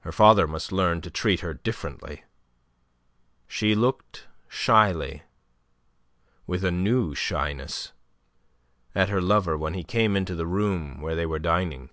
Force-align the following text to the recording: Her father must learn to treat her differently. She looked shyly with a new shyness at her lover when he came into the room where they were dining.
Her 0.00 0.12
father 0.12 0.46
must 0.46 0.72
learn 0.72 1.02
to 1.02 1.10
treat 1.10 1.40
her 1.40 1.52
differently. 1.52 2.24
She 3.46 3.74
looked 3.74 4.26
shyly 4.48 5.24
with 6.46 6.64
a 6.64 6.70
new 6.70 7.14
shyness 7.14 7.92
at 8.94 9.10
her 9.10 9.20
lover 9.20 9.58
when 9.58 9.74
he 9.74 9.84
came 9.84 10.16
into 10.16 10.34
the 10.34 10.46
room 10.46 11.02
where 11.02 11.14
they 11.16 11.26
were 11.26 11.38
dining. 11.38 11.90